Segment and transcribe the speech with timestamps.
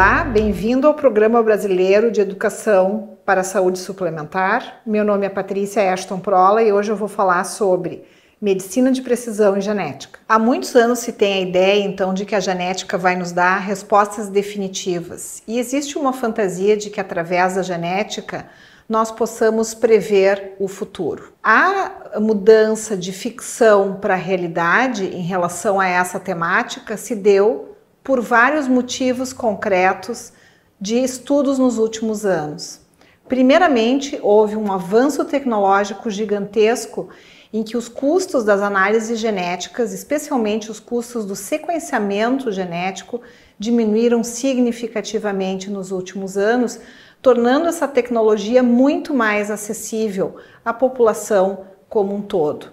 [0.00, 4.80] Olá, bem-vindo ao Programa Brasileiro de Educação para a Saúde Suplementar.
[4.86, 8.02] Meu nome é Patrícia Ashton Prola e hoje eu vou falar sobre
[8.40, 10.18] medicina de precisão e genética.
[10.26, 13.58] Há muitos anos se tem a ideia, então, de que a genética vai nos dar
[13.58, 15.42] respostas definitivas.
[15.46, 18.46] E existe uma fantasia de que através da genética
[18.88, 21.30] nós possamos prever o futuro.
[21.44, 27.69] A mudança de ficção para a realidade em relação a essa temática se deu
[28.10, 30.32] por vários motivos concretos
[30.80, 32.80] de estudos nos últimos anos.
[33.28, 37.08] Primeiramente, houve um avanço tecnológico gigantesco
[37.52, 43.20] em que os custos das análises genéticas, especialmente os custos do sequenciamento genético,
[43.56, 46.80] diminuíram significativamente nos últimos anos,
[47.22, 50.34] tornando essa tecnologia muito mais acessível
[50.64, 52.72] à população como um todo.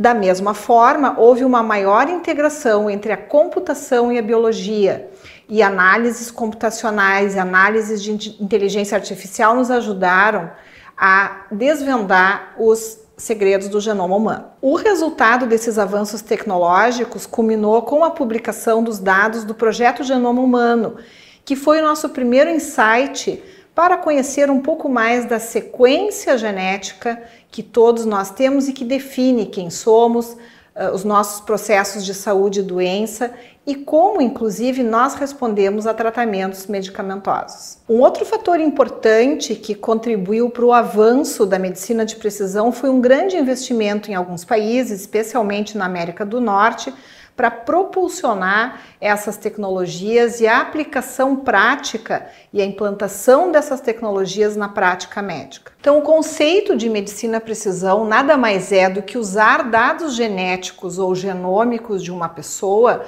[0.00, 5.10] Da mesma forma, houve uma maior integração entre a computação e a biologia,
[5.46, 10.50] e análises computacionais e análises de inteligência artificial nos ajudaram
[10.96, 14.44] a desvendar os segredos do genoma humano.
[14.62, 20.96] O resultado desses avanços tecnológicos culminou com a publicação dos dados do projeto Genoma Humano,
[21.44, 23.42] que foi o nosso primeiro insight
[23.74, 29.46] para conhecer um pouco mais da sequência genética que todos nós temos e que define
[29.46, 30.36] quem somos,
[30.74, 33.32] eh, os nossos processos de saúde e doença
[33.66, 37.78] e como, inclusive, nós respondemos a tratamentos medicamentosos.
[37.88, 43.00] Um outro fator importante que contribuiu para o avanço da medicina de precisão foi um
[43.00, 46.92] grande investimento em alguns países, especialmente na América do Norte,
[47.40, 55.22] para propulsionar essas tecnologias e a aplicação prática e a implantação dessas tecnologias na prática
[55.22, 55.72] médica.
[55.80, 61.14] Então, o conceito de medicina precisão nada mais é do que usar dados genéticos ou
[61.14, 63.06] genômicos de uma pessoa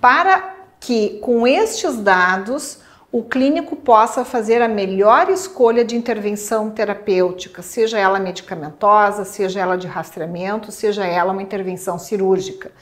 [0.00, 2.78] para que, com estes dados,
[3.12, 9.76] o clínico possa fazer a melhor escolha de intervenção terapêutica, seja ela medicamentosa, seja ela
[9.76, 12.72] de rastreamento, seja ela uma intervenção cirúrgica.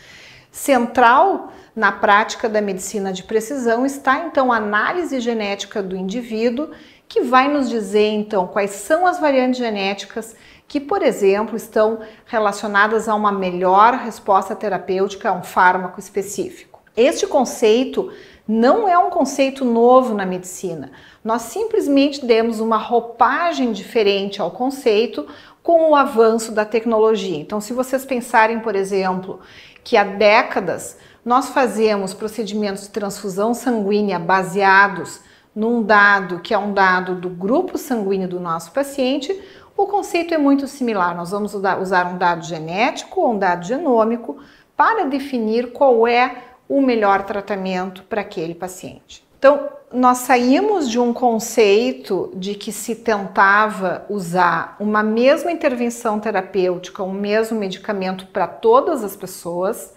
[0.53, 6.69] Central na prática da medicina de precisão está então a análise genética do indivíduo,
[7.09, 10.37] que vai nos dizer então quais são as variantes genéticas
[10.69, 16.83] que, por exemplo, estão relacionadas a uma melhor resposta terapêutica a um fármaco específico.
[16.95, 18.13] Este conceito
[18.47, 20.91] não é um conceito novo na medicina.
[21.25, 25.27] Nós simplesmente demos uma roupagem diferente ao conceito
[25.63, 27.39] com o avanço da tecnologia.
[27.39, 29.41] Então, se vocês pensarem, por exemplo,
[29.85, 35.21] que há décadas nós fazemos procedimentos de transfusão sanguínea baseados
[35.55, 39.39] num dado que é um dado do grupo sanguíneo do nosso paciente,
[39.77, 41.15] o conceito é muito similar.
[41.15, 44.39] Nós vamos usar um dado genético ou um dado genômico
[44.77, 46.37] para definir qual é
[46.69, 49.25] o melhor tratamento para aquele paciente.
[49.43, 57.03] Então, nós saímos de um conceito de que se tentava usar uma mesma intervenção terapêutica,
[57.03, 59.95] um mesmo medicamento para todas as pessoas,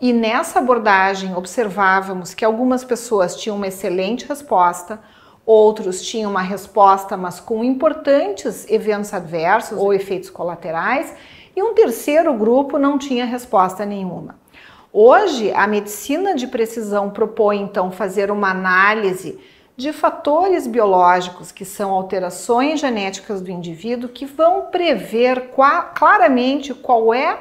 [0.00, 4.98] e nessa abordagem observávamos que algumas pessoas tinham uma excelente resposta,
[5.44, 11.14] outros tinham uma resposta, mas com importantes eventos adversos ou efeitos colaterais,
[11.54, 14.36] e um terceiro grupo não tinha resposta nenhuma.
[14.92, 19.38] Hoje, a medicina de precisão propõe então fazer uma análise
[19.76, 27.12] de fatores biológicos, que são alterações genéticas do indivíduo, que vão prever qual, claramente qual
[27.12, 27.38] é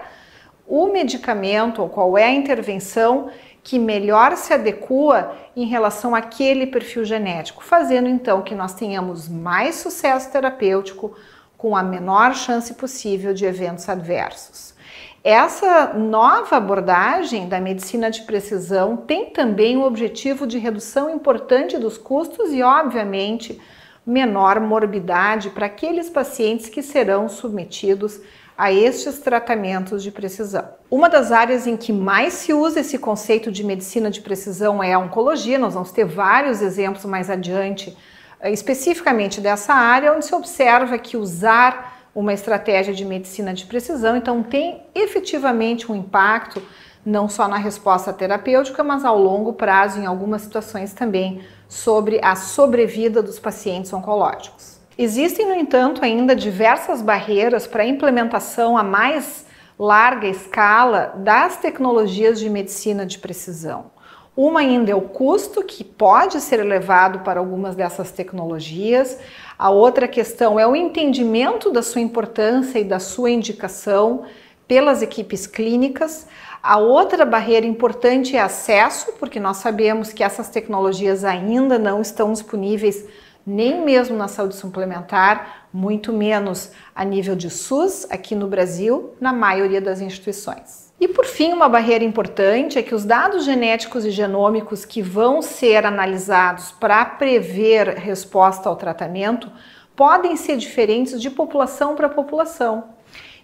[0.68, 3.30] o medicamento ou qual é a intervenção
[3.64, 9.75] que melhor se adequa em relação àquele perfil genético, fazendo então que nós tenhamos mais
[9.75, 11.16] sucesso terapêutico
[11.58, 14.77] com a menor chance possível de eventos adversos.
[15.23, 21.97] Essa nova abordagem da medicina de precisão tem também o objetivo de redução importante dos
[21.97, 23.59] custos e, obviamente,
[24.05, 28.22] menor morbidade para aqueles pacientes que serão submetidos
[28.57, 30.67] a estes tratamentos de precisão.
[30.90, 34.93] Uma das áreas em que mais se usa esse conceito de medicina de precisão é
[34.93, 35.59] a oncologia.
[35.59, 37.96] Nós vamos ter vários exemplos mais adiante,
[38.40, 44.17] eh, especificamente dessa área, onde se observa que usar uma estratégia de medicina de precisão,
[44.17, 46.59] então tem efetivamente um impacto
[47.05, 52.35] não só na resposta terapêutica, mas ao longo prazo, em algumas situações também, sobre a
[52.35, 54.79] sobrevida dos pacientes oncológicos.
[54.97, 59.46] Existem, no entanto, ainda diversas barreiras para a implementação a mais
[59.78, 63.91] larga escala das tecnologias de medicina de precisão.
[64.37, 69.17] Uma ainda é o custo, que pode ser elevado para algumas dessas tecnologias.
[69.58, 74.26] A outra questão é o entendimento da sua importância e da sua indicação
[74.68, 76.28] pelas equipes clínicas.
[76.62, 82.32] A outra barreira importante é acesso, porque nós sabemos que essas tecnologias ainda não estão
[82.32, 83.06] disponíveis
[83.48, 89.32] nem mesmo na saúde suplementar, muito menos a nível de SUS aqui no Brasil, na
[89.32, 90.86] maioria das instituições.
[90.99, 95.44] E por fim, uma barreira importante é que os dados genéticos e genômicos que vão
[95.44, 99.52] ser analisados para prever resposta ao tratamento
[99.96, 102.96] podem ser diferentes de população para população.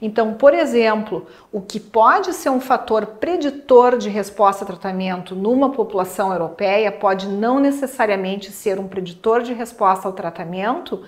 [0.01, 5.71] Então, por exemplo, o que pode ser um fator preditor de resposta a tratamento numa
[5.71, 11.03] população europeia pode não necessariamente ser um preditor de resposta ao tratamento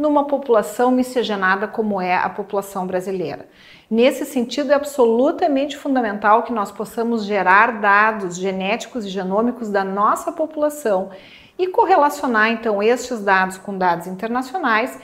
[0.00, 3.46] numa população miscigenada como é a população brasileira.
[3.90, 10.32] Nesse sentido, é absolutamente fundamental que nós possamos gerar dados genéticos e genômicos da nossa
[10.32, 11.10] população
[11.58, 14.98] e correlacionar então estes dados com dados internacionais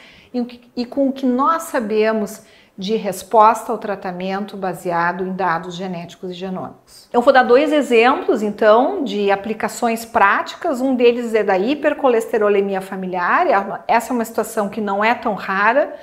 [0.75, 2.43] e com o que nós sabemos
[2.79, 7.09] de resposta ao tratamento baseado em dados genéticos e genômicos.
[7.11, 10.81] Eu vou dar dois exemplos, então, de aplicações práticas.
[10.83, 13.47] Um deles é da hipercolesterolemia familiar.
[13.89, 15.95] Essa é uma situação que não é tão rara.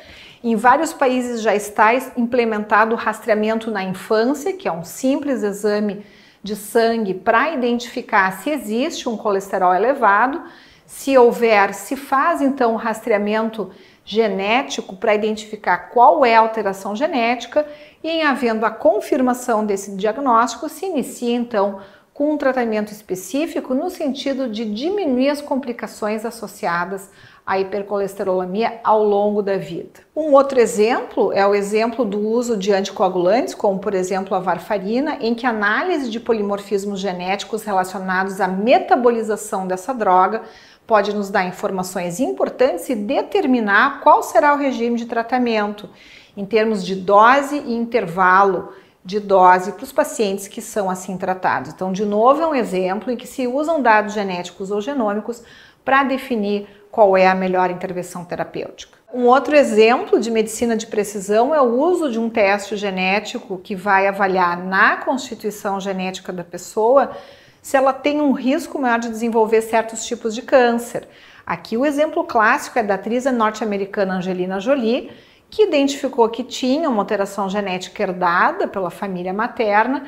[0.44, 6.04] Em vários países já está implementado o rastreamento na infância, que é um simples exame
[6.42, 10.42] de sangue para identificar se existe um colesterol elevado.
[10.86, 13.72] Se houver, se faz então o rastreamento
[14.06, 17.66] genético para identificar qual é a alteração genética
[18.04, 21.80] e, em havendo a confirmação desse diagnóstico, se inicia então
[22.14, 27.10] com um tratamento específico no sentido de diminuir as complicações associadas
[27.45, 30.01] à hipercolesterolemia ao longo da vida.
[30.16, 35.18] Um outro exemplo é o exemplo do uso de anticoagulantes, como por exemplo a varfarina,
[35.19, 40.44] em que a análise de polimorfismos genéticos relacionados à metabolização dessa droga
[40.88, 45.90] pode nos dar informações importantes e determinar qual será o regime de tratamento
[46.36, 48.74] em termos de dose e intervalo
[49.06, 51.74] de dose para os pacientes que são assim tratados.
[51.74, 55.44] Então, de novo, é um exemplo em que se usam dados genéticos ou genômicos
[55.84, 59.00] para definir qual é a melhor intervenção terapêutica.
[59.12, 63.75] Um outro exemplo de medicina de precisão é o uso de um teste genético que
[63.75, 67.18] vai avaliar na constituição genética da pessoa
[67.63, 71.07] se ela tem um risco maior de desenvolver certos tipos de câncer.
[71.44, 75.10] Aqui o exemplo clássico é da atriz norte-americana Angelina Jolie,
[75.50, 80.04] que identificou que tinha uma alteração genética herdada pela família materna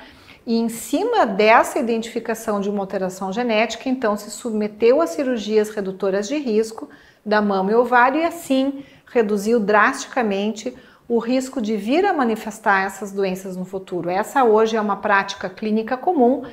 [0.46, 6.28] e em cima dessa identificação de uma alteração genética, então se submeteu a cirurgias redutoras
[6.28, 6.88] de risco
[7.26, 10.76] da mama e ovário e assim reduziu drasticamente
[11.08, 14.10] o risco de vir a manifestar essas doenças no futuro.
[14.10, 16.44] Essa hoje é uma prática clínica comum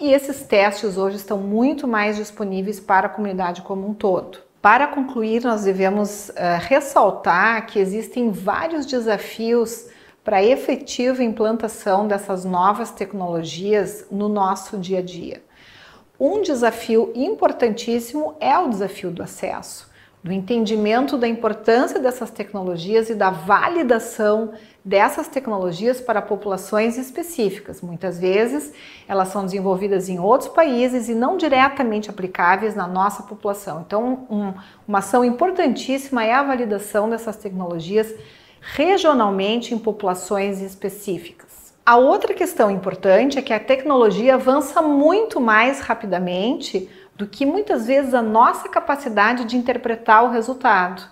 [0.00, 4.38] e esses testes hoje estão muito mais disponíveis para a comunidade como um todo.
[4.60, 9.88] Para concluir, nós devemos uh, ressaltar que existem vários desafios
[10.24, 15.42] para a efetiva implantação dessas novas tecnologias no nosso dia a dia.
[16.18, 19.92] Um desafio importantíssimo é o desafio do acesso
[20.22, 24.52] do entendimento da importância dessas tecnologias e da validação
[24.84, 27.80] dessas tecnologias para populações específicas.
[27.80, 28.72] Muitas vezes
[29.08, 33.82] elas são desenvolvidas em outros países e não diretamente aplicáveis na nossa população.
[33.84, 34.54] Então, um,
[34.86, 38.14] uma ação importantíssima é a validação dessas tecnologias
[38.62, 41.74] regionalmente em populações específicas.
[41.84, 47.88] A outra questão importante é que a tecnologia avança muito mais rapidamente do que muitas
[47.88, 51.02] vezes a nossa capacidade de interpretar o resultado.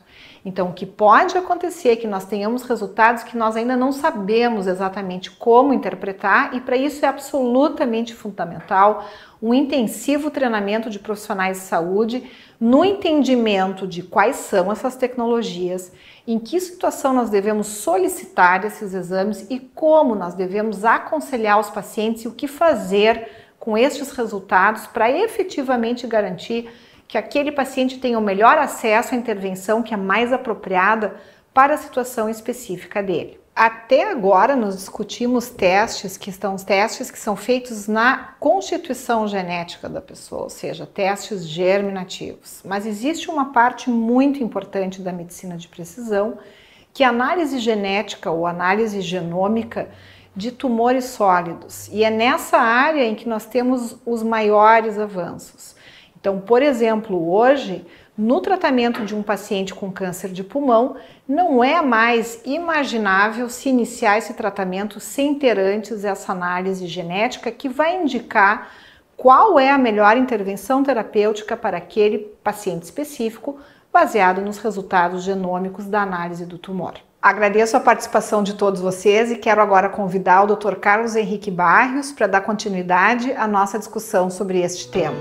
[0.45, 4.67] Então, o que pode acontecer é que nós tenhamos resultados que nós ainda não sabemos
[4.67, 9.05] exatamente como interpretar, e para isso é absolutamente fundamental
[9.43, 15.93] um intensivo treinamento de profissionais de saúde no entendimento de quais são essas tecnologias,
[16.27, 22.25] em que situação nós devemos solicitar esses exames e como nós devemos aconselhar os pacientes
[22.25, 23.29] e o que fazer
[23.59, 26.71] com estes resultados para efetivamente garantir
[27.11, 31.17] que aquele paciente tenha o melhor acesso à intervenção que é mais apropriada
[31.53, 33.41] para a situação específica dele.
[33.53, 39.89] Até agora nós discutimos testes que estão os testes que são feitos na constituição genética
[39.89, 42.63] da pessoa, ou seja, testes germinativos.
[42.65, 46.39] Mas existe uma parte muito importante da medicina de precisão,
[46.95, 49.91] que é a análise genética ou análise genômica
[50.37, 51.89] de tumores sólidos.
[51.89, 55.75] E é nessa área em que nós temos os maiores avanços.
[56.21, 57.87] Então, por exemplo, hoje,
[58.17, 60.97] no tratamento de um paciente com câncer de pulmão,
[61.27, 67.69] não é mais imaginável se iniciar esse tratamento sem ter antes essa análise genética que
[67.69, 68.71] vai indicar
[69.17, 73.59] qual é a melhor intervenção terapêutica para aquele paciente específico,
[73.93, 76.95] baseado nos resultados genômicos da análise do tumor.
[77.21, 80.77] Agradeço a participação de todos vocês e quero agora convidar o Dr.
[80.77, 85.17] Carlos Henrique Barrios para dar continuidade à nossa discussão sobre este tema.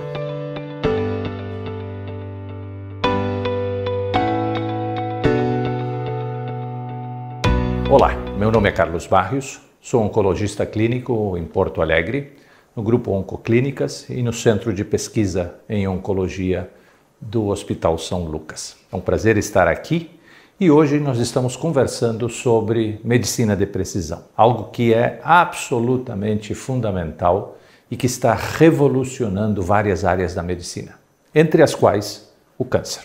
[7.92, 12.34] Olá, meu nome é Carlos Barrios, sou oncologista clínico em Porto Alegre,
[12.76, 16.70] no grupo Oncoclínicas e no Centro de Pesquisa em Oncologia
[17.20, 18.78] do Hospital São Lucas.
[18.92, 20.12] É um prazer estar aqui
[20.60, 27.58] e hoje nós estamos conversando sobre medicina de precisão, algo que é absolutamente fundamental
[27.90, 31.00] e que está revolucionando várias áreas da medicina,
[31.34, 33.02] entre as quais o câncer.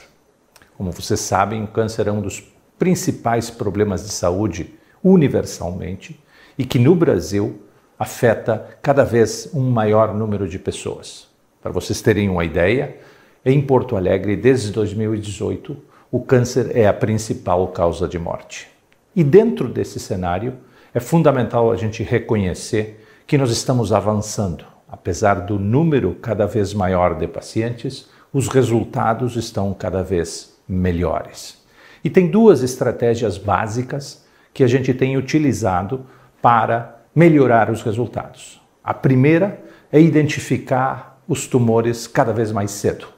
[0.76, 6.20] Como vocês sabem, o câncer é um dos principais problemas de saúde universalmente
[6.58, 7.60] e que no Brasil
[7.98, 11.28] afeta cada vez um maior número de pessoas.
[11.62, 12.96] Para vocês terem uma ideia,
[13.44, 15.76] em Porto Alegre, desde 2018,
[16.10, 18.68] o câncer é a principal causa de morte.
[19.14, 20.54] E dentro desse cenário,
[20.92, 24.64] é fundamental a gente reconhecer que nós estamos avançando.
[24.88, 31.63] Apesar do número cada vez maior de pacientes, os resultados estão cada vez melhores.
[32.04, 36.06] E tem duas estratégias básicas que a gente tem utilizado
[36.40, 38.60] para melhorar os resultados.
[38.84, 43.14] A primeira é identificar os tumores cada vez mais cedo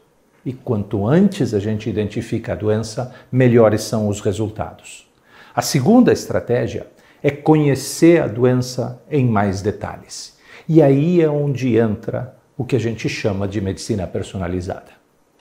[0.47, 5.11] e quanto antes a gente identifica a doença, melhores são os resultados.
[5.53, 6.87] A segunda estratégia
[7.21, 10.39] é conhecer a doença em mais detalhes.
[10.69, 14.93] E aí é onde entra o que a gente chama de medicina personalizada.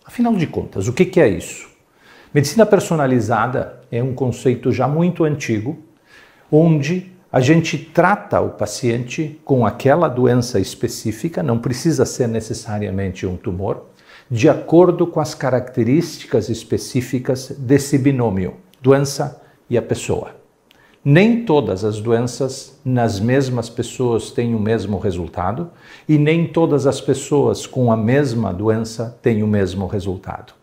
[0.03, 1.69] Afinal de contas, o que é isso?
[2.35, 5.79] Medicina personalizada é um conceito já muito antigo,
[6.51, 13.37] onde a gente trata o paciente com aquela doença específica, não precisa ser necessariamente um
[13.37, 13.85] tumor,
[14.29, 20.31] de acordo com as características específicas desse binômio, doença e a pessoa.
[21.05, 25.71] Nem todas as doenças nas mesmas pessoas têm o mesmo resultado
[26.05, 30.53] e nem todas as pessoas com a mesma doença têm o mesmo resultado.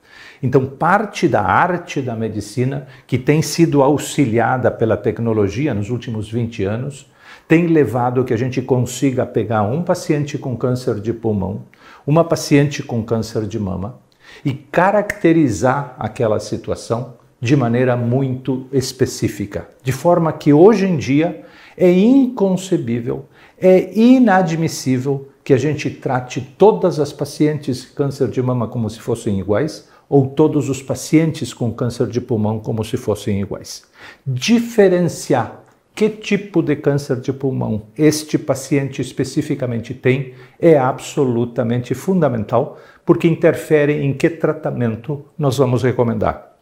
[0.42, 6.64] Então, parte da arte da medicina, que tem sido auxiliada pela tecnologia nos últimos 20
[6.64, 7.06] anos,
[7.46, 11.62] tem levado que a gente consiga pegar um paciente com câncer de pulmão,
[12.06, 14.00] uma paciente com câncer de mama
[14.44, 21.42] e caracterizar aquela situação de maneira muito específica, de forma que hoje em dia
[21.76, 23.26] é inconcebível,
[23.60, 29.40] é inadmissível que a gente trate todas as pacientes câncer de mama como se fossem
[29.40, 33.84] iguais ou todos os pacientes com câncer de pulmão como se fossem iguais.
[34.26, 35.62] Diferenciar
[35.94, 44.04] que tipo de câncer de pulmão este paciente especificamente tem é absolutamente fundamental, porque interfere
[44.04, 46.58] em que tratamento nós vamos recomendar.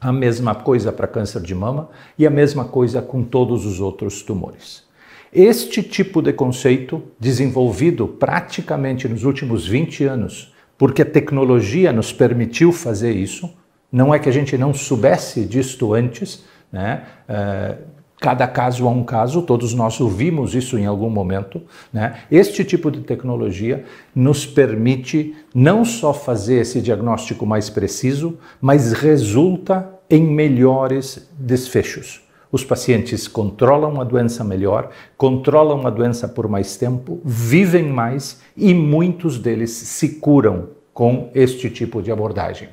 [0.00, 4.22] A mesma coisa para câncer de mama e a mesma coisa com todos os outros
[4.22, 4.82] tumores.
[5.30, 12.72] Este tipo de conceito, desenvolvido praticamente nos últimos 20 anos, porque a tecnologia nos permitiu
[12.72, 13.52] fazer isso,
[13.90, 17.04] não é que a gente não soubesse disto antes, né?
[17.28, 21.60] Uh, Cada caso é um caso, todos nós ouvimos isso em algum momento.
[21.92, 22.20] Né?
[22.30, 29.90] Este tipo de tecnologia nos permite não só fazer esse diagnóstico mais preciso, mas resulta
[30.08, 32.23] em melhores desfechos.
[32.54, 38.72] Os pacientes controlam a doença melhor, controlam a doença por mais tempo, vivem mais e
[38.72, 42.68] muitos deles se curam com este tipo de abordagem.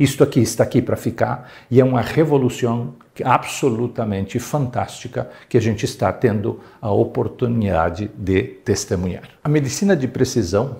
[0.00, 5.84] Isto aqui está aqui para ficar e é uma revolução absolutamente fantástica que a gente
[5.84, 9.28] está tendo a oportunidade de testemunhar.
[9.44, 10.78] A medicina de precisão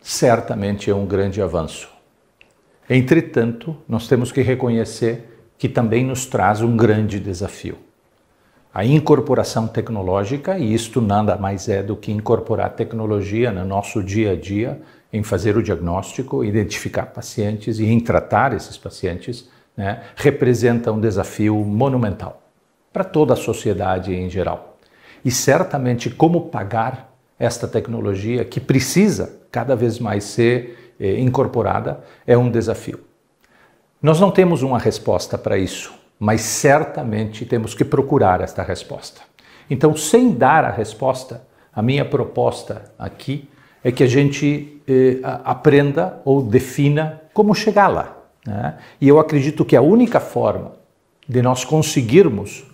[0.00, 1.88] certamente é um grande avanço.
[2.88, 7.87] Entretanto, nós temos que reconhecer que também nos traz um grande desafio.
[8.72, 14.32] A incorporação tecnológica, e isto nada mais é do que incorporar tecnologia no nosso dia
[14.32, 14.80] a dia,
[15.12, 21.56] em fazer o diagnóstico, identificar pacientes e em tratar esses pacientes, né, representa um desafio
[21.56, 22.42] monumental
[22.92, 24.76] para toda a sociedade em geral.
[25.24, 32.36] E certamente como pagar esta tecnologia que precisa cada vez mais ser eh, incorporada é
[32.36, 33.00] um desafio.
[34.02, 39.20] Nós não temos uma resposta para isso, mas certamente temos que procurar esta resposta.
[39.70, 43.48] Então, sem dar a resposta, a minha proposta aqui
[43.84, 48.16] é que a gente eh, aprenda ou defina como chegar lá.
[48.44, 48.76] Né?
[49.00, 50.72] E eu acredito que a única forma
[51.28, 52.66] de nós conseguirmos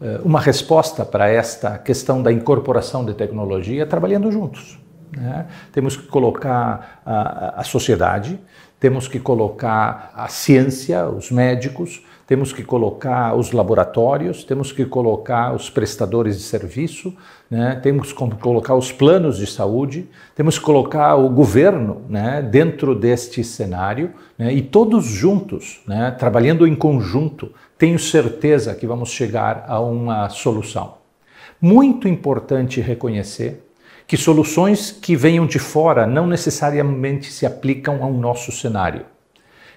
[0.00, 4.78] eh, uma resposta para esta questão da incorporação de tecnologia é trabalhando juntos.
[5.16, 5.46] Né?
[5.72, 8.38] Temos que colocar a, a sociedade,
[8.84, 15.54] temos que colocar a ciência, os médicos, temos que colocar os laboratórios, temos que colocar
[15.54, 17.16] os prestadores de serviço,
[17.50, 17.80] né?
[17.82, 22.42] temos que colocar os planos de saúde, temos que colocar o governo né?
[22.42, 24.52] dentro deste cenário né?
[24.52, 26.10] e todos juntos, né?
[26.10, 30.96] trabalhando em conjunto, tenho certeza que vamos chegar a uma solução.
[31.58, 33.64] Muito importante reconhecer
[34.06, 39.06] que soluções que venham de fora não necessariamente se aplicam ao nosso cenário.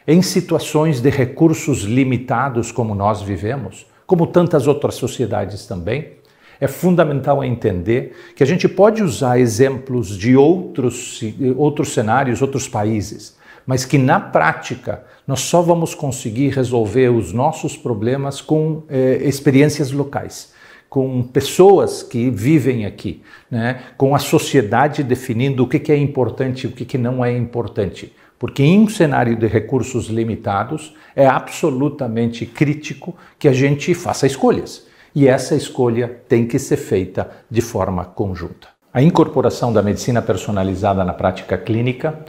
[0.05, 6.17] Em situações de recursos limitados como nós vivemos, como tantas outras sociedades também,
[6.59, 11.21] é fundamental entender que a gente pode usar exemplos de outros,
[11.55, 17.77] outros cenários, outros países, mas que na prática nós só vamos conseguir resolver os nossos
[17.77, 20.55] problemas com eh, experiências locais
[20.89, 23.81] com pessoas que vivem aqui, né?
[23.97, 28.13] com a sociedade definindo o que é importante e o que não é importante.
[28.39, 34.85] Porque em um cenário de recursos limitados é absolutamente crítico que a gente faça escolhas.
[35.15, 38.67] E essa escolha tem que ser feita de forma conjunta.
[38.93, 42.19] A incorporação da medicina personalizada na prática clínica,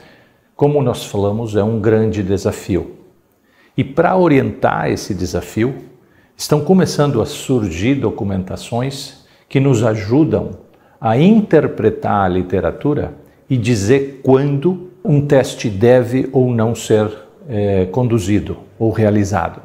[0.57, 2.97] como nós falamos, é um grande desafio.
[3.77, 5.77] E para orientar esse desafio,
[6.39, 10.51] estão começando a surgir documentações que nos ajudam
[11.01, 13.13] a interpretar a literatura
[13.51, 17.11] e dizer quando um teste deve ou não ser
[17.49, 19.61] é, conduzido ou realizado.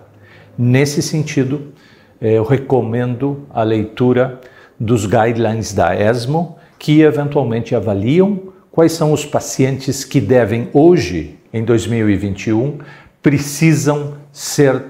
[0.58, 1.74] Nesse sentido,
[2.20, 4.42] é, eu recomendo a leitura
[4.80, 11.64] dos guidelines da ESMO, que eventualmente avaliam quais são os pacientes que devem hoje, em
[11.64, 12.80] 2021,
[13.22, 14.82] precisam ser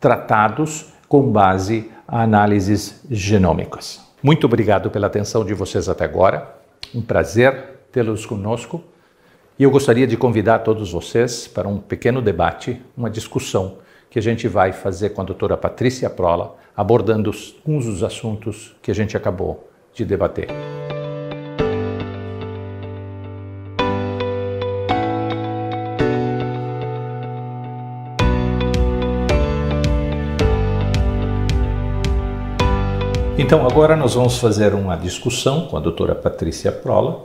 [0.00, 4.00] tratados com base a análises genômicas.
[4.22, 6.56] Muito obrigado pela atenção de vocês até agora.
[6.94, 8.82] Um prazer tê-los conosco.
[9.58, 13.78] E eu gostaria de convidar todos vocês para um pequeno debate, uma discussão
[14.10, 17.30] que a gente vai fazer com a doutora Patrícia Prola, abordando
[17.66, 20.48] uns dos assuntos que a gente acabou de debater.
[33.38, 37.24] Então, agora nós vamos fazer uma discussão com a doutora Patrícia Prola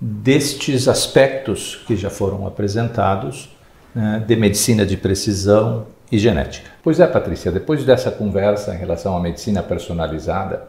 [0.00, 3.48] destes aspectos que já foram apresentados
[3.94, 6.68] né, de medicina de precisão e genética.
[6.82, 10.68] Pois é, Patrícia, depois dessa conversa em relação à medicina personalizada,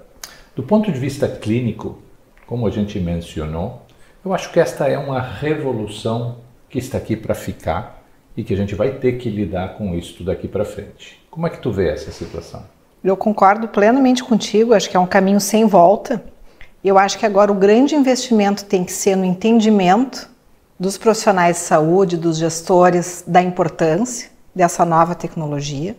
[0.56, 1.98] do ponto de vista clínico,
[2.46, 3.82] como a gente mencionou,
[4.24, 6.38] eu acho que esta é uma revolução
[6.70, 8.04] que está aqui para ficar
[8.38, 11.20] e que a gente vai ter que lidar com isso daqui para frente.
[11.32, 12.64] Como é que tu vê essa situação?
[13.04, 16.24] Eu concordo plenamente contigo, acho que é um caminho sem volta.
[16.82, 20.30] Eu acho que agora o grande investimento tem que ser no entendimento
[20.80, 25.98] dos profissionais de saúde, dos gestores, da importância dessa nova tecnologia.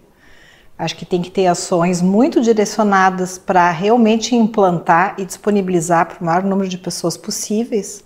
[0.79, 6.25] Acho que tem que ter ações muito direcionadas para realmente implantar e disponibilizar para o
[6.25, 8.03] maior número de pessoas possíveis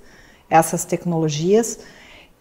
[0.50, 1.78] essas tecnologias.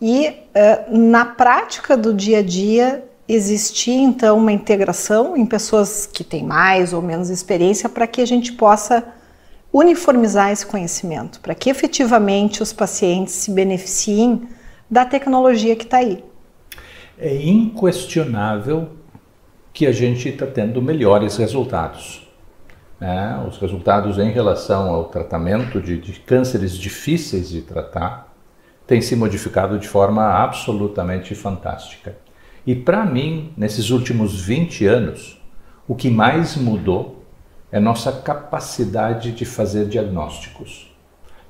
[0.02, 6.24] E uh, na prática do dia a dia, existir então uma integração em pessoas que
[6.24, 9.04] têm mais ou menos experiência para que a gente possa
[9.72, 14.48] uniformizar esse conhecimento, para que efetivamente os pacientes se beneficiem
[14.90, 16.24] da tecnologia que está aí.
[17.20, 18.90] É inquestionável
[19.74, 22.28] que a gente está tendo melhores resultados.
[23.00, 23.44] Né?
[23.48, 28.34] Os resultados em relação ao tratamento de, de cânceres difíceis de tratar
[28.88, 32.16] têm se modificado de forma absolutamente fantástica.
[32.68, 35.42] E para mim, nesses últimos 20 anos,
[35.88, 37.24] o que mais mudou
[37.72, 40.94] é nossa capacidade de fazer diagnósticos.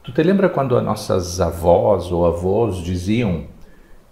[0.04, 3.46] Tu te lembra quando as nossas avós ou avós diziam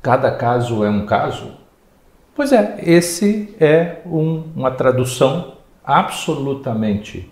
[0.01, 1.51] cada caso é um caso?
[2.33, 7.31] Pois é, esse é um, uma tradução absolutamente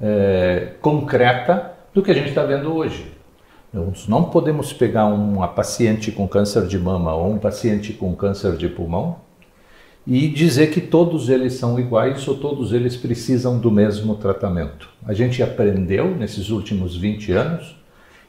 [0.00, 3.11] é, concreta do que a gente está vendo hoje.
[3.72, 8.56] Nós não podemos pegar uma paciente com câncer de mama ou um paciente com câncer
[8.56, 9.16] de pulmão
[10.06, 14.90] e dizer que todos eles são iguais ou todos eles precisam do mesmo tratamento.
[15.06, 17.76] A gente aprendeu nesses últimos 20 anos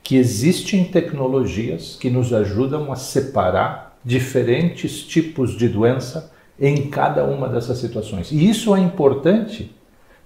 [0.01, 7.49] que existem tecnologias que nos ajudam a separar diferentes tipos de doença em cada uma
[7.49, 8.32] dessas situações.
[8.32, 9.75] E isso é importante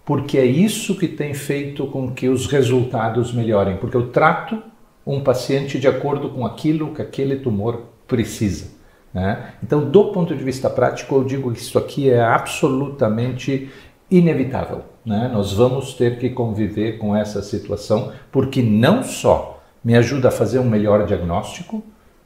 [0.06, 4.62] porque é isso que tem feito com que os resultados melhorem, porque eu trato
[5.08, 8.67] um paciente de acordo com aquilo que aquele tumor precisa.
[9.13, 9.54] Né?
[9.63, 13.72] Então, do ponto de vista prático, eu digo que isso aqui é absolutamente
[14.12, 14.82] inevitável.
[15.06, 15.30] Né?
[15.34, 20.60] Nós vamos ter que conviver com essa situação, porque não só me ajuda a fazer
[20.60, 21.82] um melhor diagnóstico,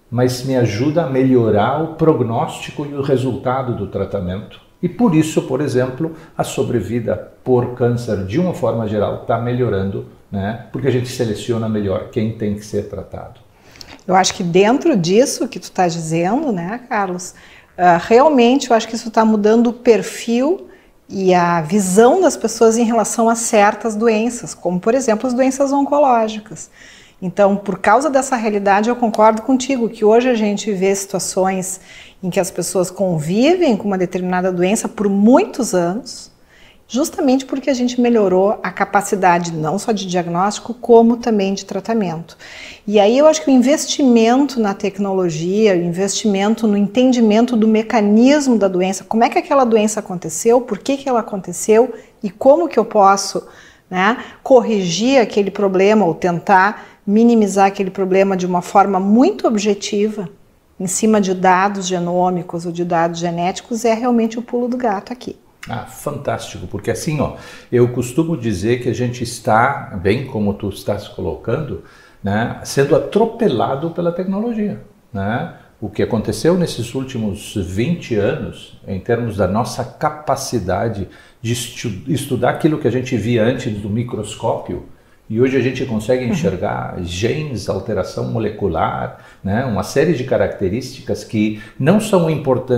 [0.09, 4.59] mas me ajuda a melhorar o prognóstico e o resultado do tratamento.
[4.81, 10.07] E por isso, por exemplo, a sobrevida por câncer, de uma forma geral, está melhorando,
[10.31, 10.65] né?
[10.71, 13.39] porque a gente seleciona melhor quem tem que ser tratado.
[14.07, 17.35] Eu acho que dentro disso que tu está dizendo, né, Carlos,
[17.77, 20.67] uh, realmente eu acho que isso está mudando o perfil
[21.07, 25.71] e a visão das pessoas em relação a certas doenças, como por exemplo as doenças
[25.73, 26.69] oncológicas.
[27.21, 31.79] Então, por causa dessa realidade, eu concordo contigo que hoje a gente vê situações
[32.23, 36.30] em que as pessoas convivem com uma determinada doença por muitos anos,
[36.91, 42.37] justamente porque a gente melhorou a capacidade não só de diagnóstico, como também de tratamento.
[42.85, 48.57] E aí eu acho que o investimento na tecnologia, o investimento no entendimento do mecanismo
[48.57, 52.67] da doença, como é que aquela doença aconteceu, por que, que ela aconteceu e como
[52.67, 53.47] que eu posso
[53.89, 60.27] né, corrigir aquele problema ou tentar minimizar aquele problema de uma forma muito objetiva,
[60.77, 65.13] em cima de dados genômicos ou de dados genéticos, é realmente o pulo do gato
[65.13, 65.37] aqui.
[65.69, 67.35] Ah, fantástico, porque assim, ó,
[67.71, 71.83] eu costumo dizer que a gente está, bem como tu estás colocando,
[72.23, 74.81] né, sendo atropelado pela tecnologia,
[75.13, 75.55] né?
[75.79, 81.07] O que aconteceu nesses últimos 20 anos, em termos da nossa capacidade
[81.41, 84.85] de estu estudar aquilo que a gente via antes do microscópio,
[85.31, 89.63] e hoje a gente consegue enxergar genes, alteração molecular, né?
[89.63, 92.27] uma série de características que não, são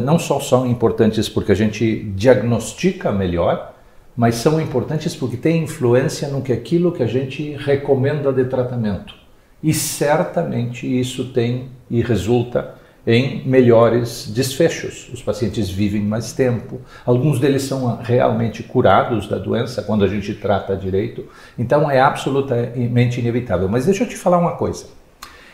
[0.04, 3.74] não só são importantes porque a gente diagnostica melhor,
[4.16, 9.16] mas são importantes porque têm influência no que aquilo que a gente recomenda de tratamento.
[9.64, 15.10] E certamente isso tem e resulta em melhores desfechos.
[15.14, 20.34] Os pacientes vivem mais tempo, alguns deles são realmente curados da doença quando a gente
[20.34, 21.26] trata direito,
[21.58, 23.68] então é absolutamente inevitável.
[23.68, 24.86] Mas deixa eu te falar uma coisa.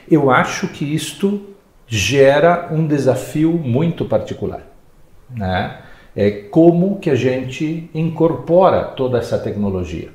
[0.10, 1.42] Eu acho que isto
[1.88, 4.62] gera um desafio muito particular.
[5.30, 5.78] Né?
[6.16, 10.10] É como que a gente incorpora toda essa tecnologia.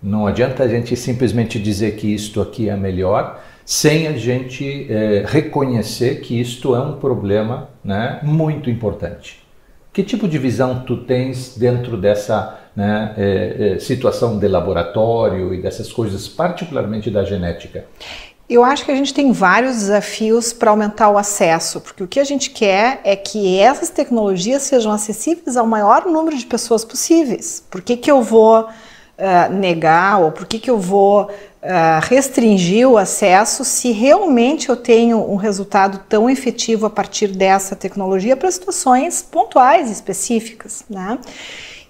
[0.00, 5.24] Não adianta a gente simplesmente dizer que isto aqui é melhor sem a gente é,
[5.26, 9.46] reconhecer que isto é um problema né, muito importante.
[9.92, 15.60] Que tipo de visão tu tens dentro dessa né, é, é, situação de laboratório e
[15.60, 17.84] dessas coisas, particularmente da genética?
[18.48, 22.20] Eu acho que a gente tem vários desafios para aumentar o acesso, porque o que
[22.20, 27.62] a gente quer é que essas tecnologias sejam acessíveis ao maior número de pessoas possíveis.
[27.70, 28.66] Por que, que eu vou
[29.18, 31.28] uh, negar ou por que, que eu vou uh,
[32.02, 38.36] restringir o acesso se realmente eu tenho um resultado tão efetivo a partir dessa tecnologia
[38.36, 41.18] para situações pontuais, específicas, né?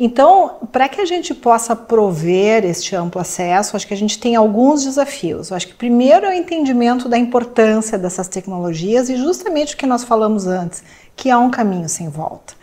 [0.01, 4.37] Então, para que a gente possa prover este amplo acesso, acho que a gente tem
[4.37, 5.51] alguns desafios.
[5.51, 9.87] Eu acho que primeiro é o entendimento da importância dessas tecnologias e justamente o que
[9.87, 10.85] nós falamos antes,
[11.17, 12.55] que há um caminho sem volta.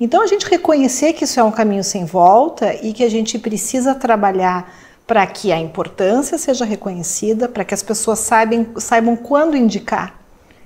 [0.00, 3.38] Então, a gente reconhecer que isso é um caminho sem volta e que a gente
[3.38, 4.72] precisa trabalhar
[5.06, 10.18] para que a importância seja reconhecida, para que as pessoas saibam, saibam quando indicar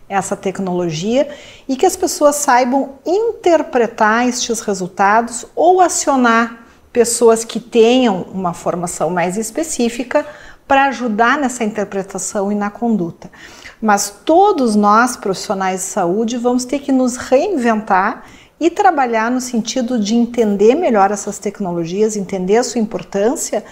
[0.09, 1.29] essa tecnologia
[1.67, 9.09] e que as pessoas saibam interpretar estes resultados ou acionar pessoas que tenham uma formação
[9.09, 10.27] mais específica
[10.69, 13.31] para ajudar nessa interpretação e na conduta.
[13.81, 18.25] Mas todos nós, profissionais de saúde, vamos ter que nos reinventar
[18.65, 23.65] e trabalhar no sentido de entender melhor essas tecnologias, entender a sua importância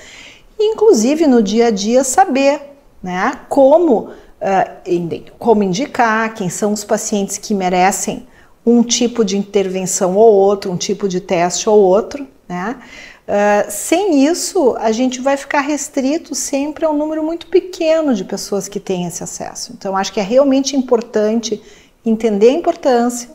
[0.61, 2.61] inclusive no dia a dia saber
[3.03, 8.26] né, como, uh, como indicar quem são os pacientes que merecem
[8.64, 12.29] um tipo de intervenção ou outro, um tipo de teste ou outro.
[12.46, 12.76] Né?
[13.26, 18.24] Uh, sem isso, a gente vai ficar restrito sempre a um número muito pequeno de
[18.24, 19.72] pessoas que têm esse acesso.
[19.72, 21.62] Então, acho que é realmente importante
[22.05, 23.31] entender a importância,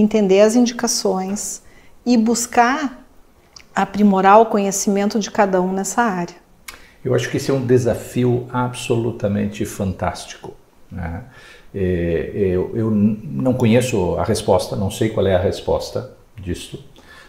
[0.00, 1.62] entender as indicações
[2.04, 3.04] e buscar
[3.74, 6.34] aprimorar o conhecimento de cada um nessa área.
[7.04, 10.54] Eu acho que esse é um desafio absolutamente fantástico.
[10.90, 11.22] Né?
[11.74, 16.78] É, eu, eu, não conheço a resposta, não sei qual é a resposta disto.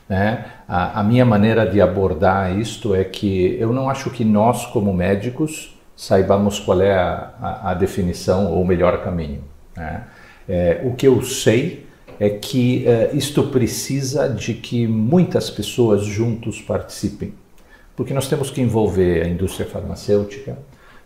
[0.07, 0.45] Né?
[0.67, 4.93] A, a, minha maneira de abordar isto é que eu não acho que nós, como
[4.93, 9.43] médicos, saibamos qual é a, a, a definição ou o melhor caminho.
[9.75, 10.03] Né?
[10.47, 11.86] É, o que eu sei
[12.19, 17.33] é que uh, isto precisa de que muitas pessoas juntos participem,
[17.95, 20.57] porque nós temos que envolver a indústria farmacêutica,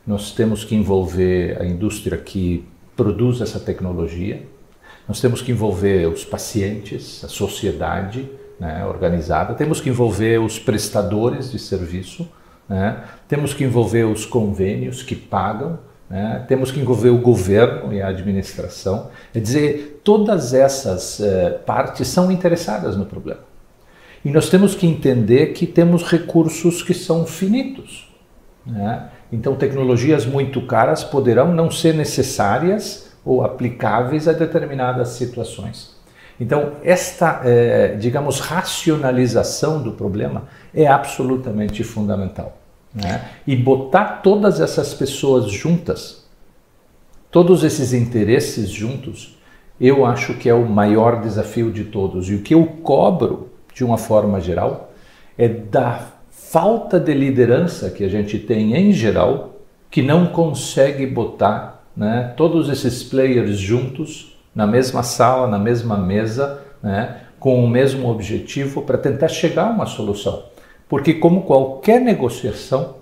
[0.06, 4.44] nós temos que envolver a indústria que produz essa tecnologia,
[5.08, 11.52] nós temos que envolver os pacientes, a sociedade né, organizada, temos que envolver os prestadores
[11.52, 12.28] de serviço,
[12.70, 15.80] né, temos que envolver os convênios que pagam
[16.12, 16.44] né?
[16.46, 19.10] temos que envolver o governo e a administração.
[19.34, 23.40] É dizer, todas essas uh, partes são interessadas no problema.
[24.24, 28.14] E nós temos que entender que temos recursos que são finitos.
[28.66, 29.10] Né?
[29.32, 35.96] Então, tecnologias muito caras poderão não ser necessárias ou aplicáveis a determinadas situações.
[36.40, 40.44] Então, esta, eh, digamos, racionalização do problema
[40.74, 42.61] é absolutamente fundamental.
[42.94, 43.30] Né?
[43.48, 46.26] E botar todas essas pessoas juntas,
[47.30, 49.38] todos esses interesses juntos,
[49.80, 52.30] eu acho que é o maior desafio de todos.
[52.30, 54.92] E o que eu cobro, de uma forma geral,
[55.38, 59.56] é da falta de liderança que a gente tem em geral,
[59.90, 66.62] que não consegue botar né, todos esses players juntos na mesma sala, na mesma mesa,
[66.84, 70.44] né, com o mesmo objetivo para tentar chegar a uma solução.
[70.92, 72.96] Porque, como qualquer negociação,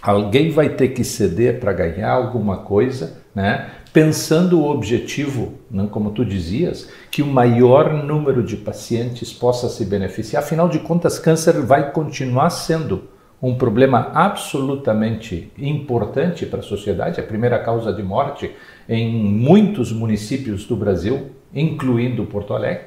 [0.00, 3.68] alguém vai ter que ceder para ganhar alguma coisa, né?
[3.92, 5.88] pensando o objetivo, né?
[5.90, 10.40] como tu dizias, que o maior número de pacientes possa se beneficiar.
[10.40, 13.08] Afinal de contas, câncer vai continuar sendo
[13.42, 18.52] um problema absolutamente importante para a sociedade, a primeira causa de morte
[18.88, 22.84] em muitos municípios do Brasil, incluindo Porto Alegre,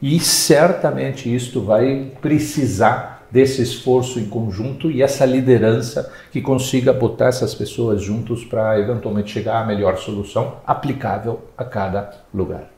[0.00, 7.26] e certamente isto vai precisar desse esforço em conjunto e essa liderança que consiga botar
[7.26, 12.70] essas pessoas juntos para eventualmente chegar à melhor solução aplicável a cada lugar.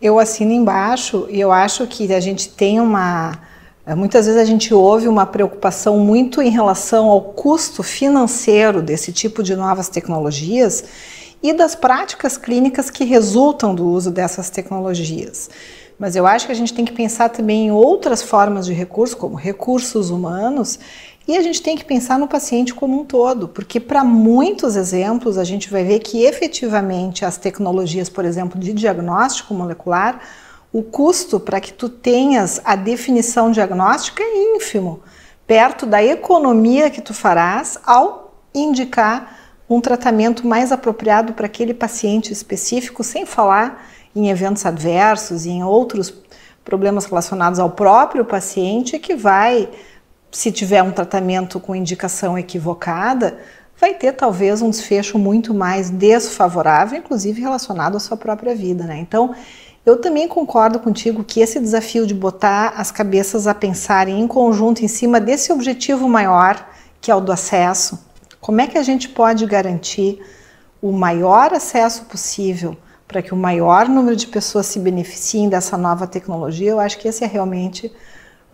[0.00, 3.32] Eu assino embaixo e eu acho que a gente tem uma.
[3.96, 9.42] Muitas vezes a gente ouve uma preocupação muito em relação ao custo financeiro desse tipo
[9.42, 10.84] de novas tecnologias
[11.42, 15.50] e das práticas clínicas que resultam do uso dessas tecnologias.
[16.00, 19.14] Mas eu acho que a gente tem que pensar também em outras formas de recurso,
[19.18, 20.78] como recursos humanos,
[21.28, 25.36] e a gente tem que pensar no paciente como um todo, porque para muitos exemplos
[25.36, 30.20] a gente vai ver que efetivamente as tecnologias, por exemplo, de diagnóstico molecular,
[30.72, 35.02] o custo para que tu tenhas a definição diagnóstica é ínfimo,
[35.46, 39.36] perto da economia que tu farás ao indicar
[39.68, 45.64] um tratamento mais apropriado para aquele paciente específico, sem falar em eventos adversos e em
[45.64, 46.12] outros
[46.64, 49.68] problemas relacionados ao próprio paciente que vai,
[50.30, 53.38] se tiver um tratamento com indicação equivocada,
[53.80, 58.98] vai ter talvez um desfecho muito mais desfavorável, inclusive relacionado à sua própria vida, né?
[58.98, 59.34] Então,
[59.86, 64.84] eu também concordo contigo que esse desafio de botar as cabeças a pensarem em conjunto
[64.84, 66.68] em cima desse objetivo maior,
[67.00, 67.98] que é o do acesso,
[68.40, 70.20] como é que a gente pode garantir
[70.82, 72.76] o maior acesso possível
[73.10, 77.08] para que o maior número de pessoas se beneficiem dessa nova tecnologia, eu acho que
[77.08, 77.90] esse é realmente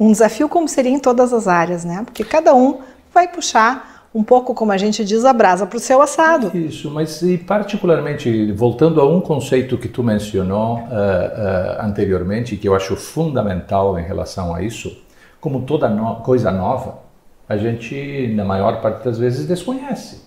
[0.01, 2.03] um desafio, como seria em todas as áreas, né?
[2.03, 2.79] Porque cada um
[3.12, 6.57] vai puxar um pouco, como a gente diz, a brasa para o seu assado.
[6.57, 12.66] Isso, mas e particularmente, voltando a um conceito que tu mencionou uh, uh, anteriormente, que
[12.66, 14.97] eu acho fundamental em relação a isso,
[15.38, 17.01] como toda no coisa nova,
[17.47, 20.26] a gente, na maior parte das vezes, desconhece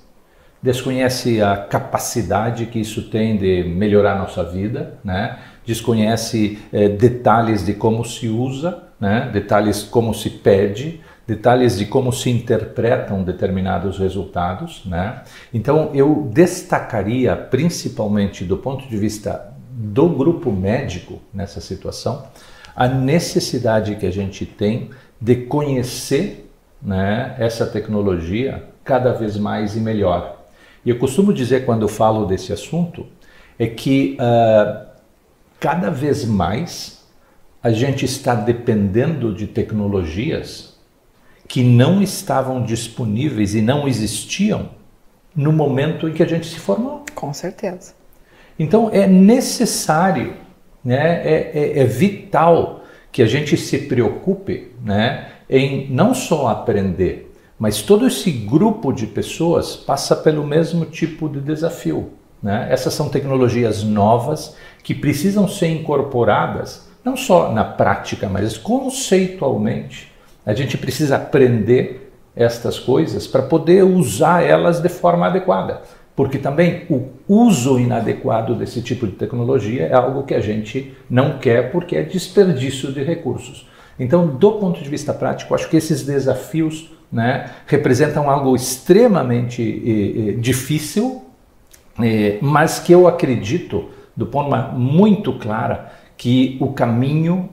[0.61, 5.39] desconhece a capacidade que isso tem de melhorar a nossa vida, né?
[5.65, 9.29] desconhece eh, detalhes de como se usa, né?
[9.31, 14.83] detalhes como se pede, detalhes de como se interpretam determinados resultados.
[14.85, 15.21] Né?
[15.53, 22.25] Então, eu destacaria, principalmente do ponto de vista do grupo médico nessa situação,
[22.75, 24.89] a necessidade que a gente tem
[25.21, 26.49] de conhecer
[26.81, 30.38] né, essa tecnologia cada vez mais e melhor.
[30.85, 33.05] E eu costumo dizer quando eu falo desse assunto
[33.57, 34.87] é que uh,
[35.59, 37.03] cada vez mais
[37.61, 40.77] a gente está dependendo de tecnologias
[41.47, 44.69] que não estavam disponíveis e não existiam
[45.35, 47.03] no momento em que a gente se formou.
[47.13, 47.93] Com certeza.
[48.57, 50.35] Então é necessário,
[50.83, 57.28] né, é, é, é vital que a gente se preocupe né, em não só aprender,
[57.59, 62.13] mas todo esse grupo de pessoas passa pelo mesmo tipo de desafio.
[62.41, 62.67] Né?
[62.71, 70.11] Essas são tecnologias novas que precisam ser incorporadas não só na prática, mas conceitualmente.
[70.45, 75.81] A gente precisa aprender estas coisas para poder usar elas de forma adequada.
[76.15, 81.37] Porque também o uso inadequado desse tipo de tecnologia é algo que a gente não
[81.39, 83.67] quer porque é desperdício de recursos.
[83.97, 90.29] Então, do ponto de vista prático, acho que esses desafios né, representam algo extremamente eh,
[90.29, 91.25] eh, difícil,
[92.01, 97.49] eh, mas que eu acredito, do ponto muito clara, que o caminho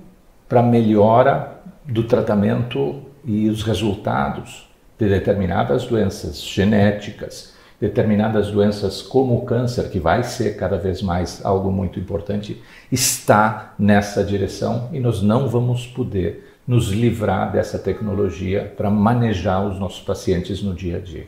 [0.48, 9.44] para melhora do tratamento e os resultados de determinadas doenças genéticas determinadas doenças como o
[9.44, 15.22] câncer, que vai ser cada vez mais algo muito importante, está nessa direção e nós
[15.22, 21.00] não vamos poder nos livrar dessa tecnologia para manejar os nossos pacientes no dia a
[21.00, 21.26] dia.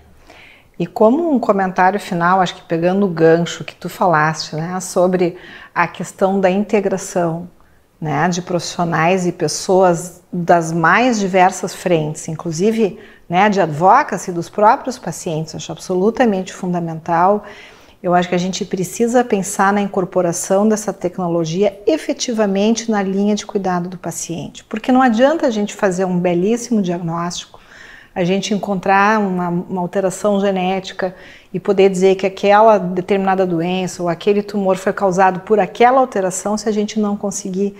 [0.78, 5.36] E como um comentário final, acho que pegando o gancho que tu falaste, né, sobre
[5.74, 7.48] a questão da integração,
[8.00, 12.98] né, de profissionais e pessoas das mais diversas frentes, inclusive
[13.28, 17.44] né, de advocacy dos próprios pacientes, acho absolutamente fundamental.
[18.00, 23.44] Eu acho que a gente precisa pensar na incorporação dessa tecnologia efetivamente na linha de
[23.44, 27.58] cuidado do paciente, porque não adianta a gente fazer um belíssimo diagnóstico,
[28.14, 31.14] a gente encontrar uma, uma alteração genética
[31.52, 36.56] e poder dizer que aquela determinada doença ou aquele tumor foi causado por aquela alteração
[36.56, 37.76] se a gente não conseguir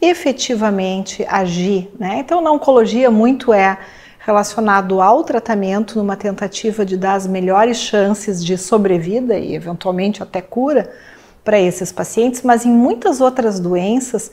[0.00, 1.90] efetivamente agir.
[1.98, 2.18] Né?
[2.20, 3.78] Então, na oncologia, muito é
[4.26, 10.42] relacionado ao tratamento numa tentativa de dar as melhores chances de sobrevida e eventualmente até
[10.42, 10.92] cura
[11.44, 14.32] para esses pacientes, mas em muitas outras doenças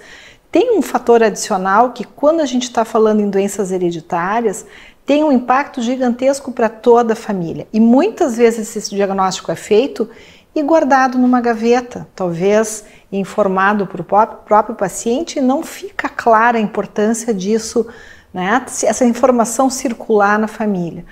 [0.51, 4.65] tem um fator adicional que quando a gente está falando em doenças hereditárias
[5.06, 7.67] tem um impacto gigantesco para toda a família.
[7.71, 10.10] E muitas vezes esse diagnóstico é feito
[10.56, 16.62] e guardado numa gaveta, talvez informado para o próprio paciente, e não fica clara a
[16.62, 17.86] importância disso
[18.34, 18.65] né?
[18.84, 21.06] essa informação circular na família.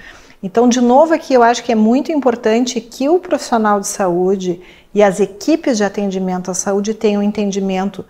[0.43, 4.60] Então, de novo, aqui eu acho que é muito importante que o profissional de saúde
[4.93, 8.03] e as equipes de atendimento à saúde tenham um entendimento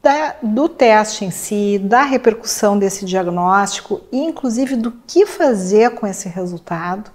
[0.00, 6.06] da, do teste em si, da repercussão desse diagnóstico e, inclusive, do que fazer com
[6.06, 7.10] esse resultado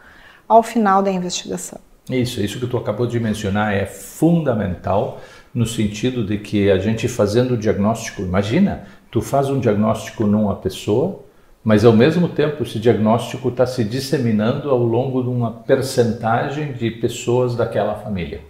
[0.48, 1.80] ao final da investigação.
[2.10, 5.22] Isso, isso que tu acabou de mencionar é fundamental
[5.54, 10.56] no sentido de que a gente fazendo o diagnóstico, imagina, tu faz um diagnóstico numa
[10.56, 11.20] pessoa,
[11.64, 16.90] mas ao mesmo tempo esse diagnóstico está se disseminando ao longo de uma percentagem de
[16.92, 18.42] pessoas daquela família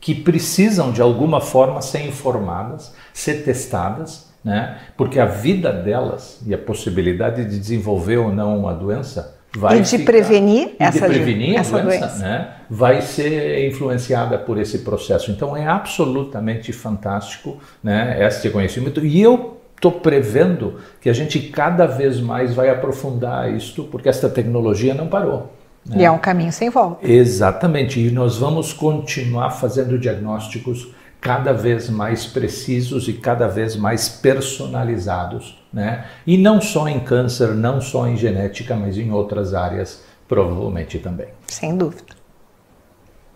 [0.00, 4.78] que precisam de alguma forma ser informadas, ser testadas, né?
[4.96, 9.82] Porque a vida delas e a possibilidade de desenvolver ou não uma doença vai e
[9.82, 12.18] de ficar, prevenir e essa, de prevenir essa doença, doença.
[12.18, 12.48] Né?
[12.70, 15.30] vai ser influenciada por esse processo.
[15.30, 18.26] Então é absolutamente fantástico, né?
[18.26, 23.84] Esse conhecimento e eu estou prevendo que a gente cada vez mais vai aprofundar isto,
[23.84, 25.50] porque esta tecnologia não parou.
[25.86, 26.02] Né?
[26.02, 27.10] E é um caminho sem volta.
[27.10, 30.88] Exatamente, e nós vamos continuar fazendo diagnósticos
[31.18, 36.06] cada vez mais precisos e cada vez mais personalizados, né?
[36.26, 41.28] E não só em câncer, não só em genética, mas em outras áreas provavelmente também.
[41.46, 42.14] Sem dúvida.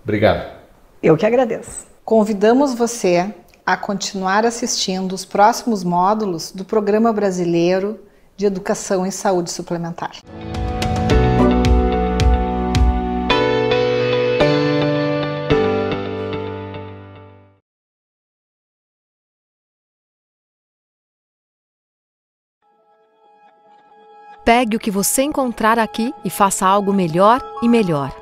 [0.03, 0.47] Obrigado.
[1.03, 1.87] Eu que agradeço.
[2.05, 3.35] Convidamos você
[3.67, 7.99] a continuar assistindo os próximos módulos do Programa Brasileiro
[8.37, 10.13] de Educação em Saúde Suplementar.
[24.45, 28.15] Pegue o que você encontrar aqui e faça algo melhor e melhor.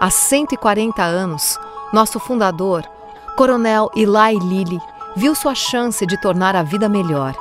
[0.00, 1.56] Há 140 anos,
[1.92, 2.84] nosso fundador,
[3.36, 4.80] Coronel Eli Lilly,
[5.14, 7.34] viu sua chance de tornar a vida melhor.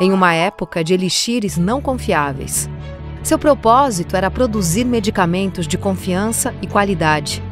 [0.00, 2.68] Em uma época de elixires não confiáveis,
[3.22, 7.42] seu propósito era produzir medicamentos de confiança e qualidade.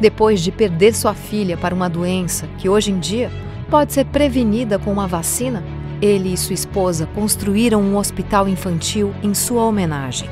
[0.00, 3.30] Depois de perder sua filha para uma doença que hoje em dia
[3.70, 5.64] pode ser prevenida com uma vacina,
[6.00, 10.28] ele e sua esposa construíram um hospital infantil em sua homenagem.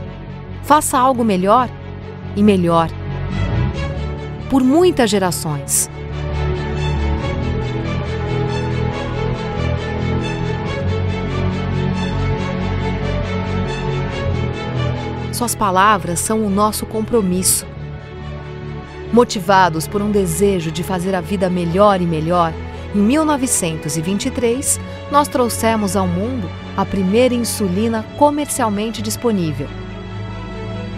[0.63, 1.69] Faça algo melhor
[2.37, 2.89] e melhor
[4.49, 5.91] por muitas gerações.
[15.33, 17.65] Suas palavras são o nosso compromisso.
[19.13, 22.53] Motivados por um desejo de fazer a vida melhor e melhor,
[22.95, 24.81] em 1923,
[25.13, 29.69] nós trouxemos ao mundo a primeira insulina comercialmente disponível,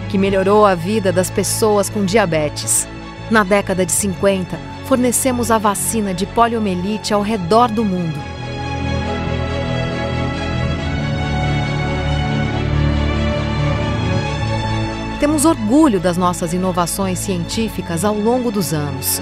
[0.09, 2.87] que melhorou a vida das pessoas com diabetes.
[3.31, 8.19] Na década de 50, fornecemos a vacina de poliomielite ao redor do mundo.
[15.17, 19.21] Temos orgulho das nossas inovações científicas ao longo dos anos.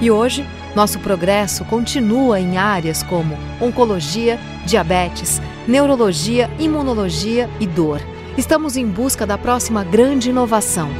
[0.00, 0.46] E hoje,
[0.76, 8.13] nosso progresso continua em áreas como oncologia, diabetes, neurologia, imunologia e dor.
[8.36, 10.90] Estamos em busca da próxima grande inovação.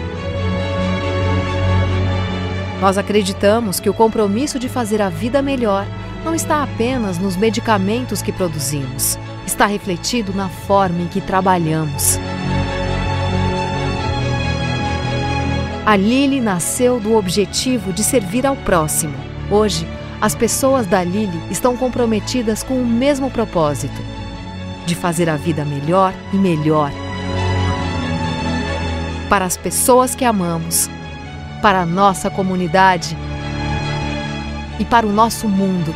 [2.80, 5.85] Nós acreditamos que o compromisso de fazer a vida melhor
[6.24, 12.20] não está apenas nos medicamentos que produzimos, está refletido na forma em que trabalhamos.
[15.85, 19.14] A Lili nasceu do objetivo de servir ao próximo.
[19.51, 19.89] Hoje,
[20.20, 24.01] as pessoas da Lili estão comprometidas com o mesmo propósito:
[24.87, 26.93] de fazer a vida melhor e melhor.
[29.29, 30.89] Para as pessoas que amamos,
[31.62, 33.16] para a nossa comunidade
[34.79, 35.95] e para o nosso mundo.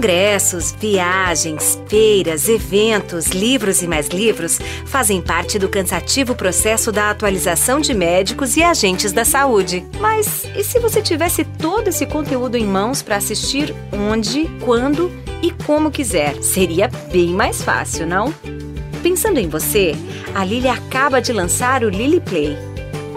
[0.00, 7.82] Congressos, viagens, feiras, eventos, livros e mais livros fazem parte do cansativo processo da atualização
[7.82, 9.84] de médicos e agentes da saúde.
[10.00, 15.50] Mas e se você tivesse todo esse conteúdo em mãos para assistir onde, quando e
[15.66, 16.34] como quiser?
[16.42, 18.32] Seria bem mais fácil, não?
[19.02, 19.94] Pensando em você,
[20.34, 22.69] a Lili acaba de lançar o Lili Play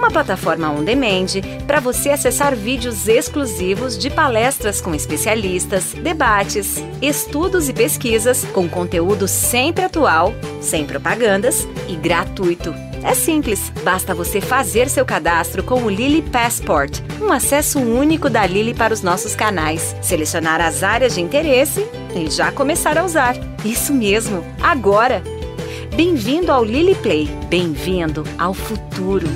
[0.03, 1.27] uma plataforma on demand
[1.65, 9.29] para você acessar vídeos exclusivos de palestras com especialistas, debates, estudos e pesquisas com conteúdo
[9.29, 12.75] sempre atual, sem propagandas e gratuito.
[13.01, 18.45] É simples, basta você fazer seu cadastro com o Lily Passport, um acesso único da
[18.45, 23.35] Lily para os nossos canais, selecionar as áreas de interesse e já começar a usar.
[23.63, 25.23] Isso mesmo, agora!
[25.95, 29.27] Bem-vindo ao Lily Play, bem-vindo ao futuro.